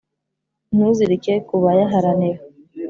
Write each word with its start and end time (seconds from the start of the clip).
ntuzirike 0.75 1.33
ku 1.47 1.55
bayaharanira. 1.63 2.39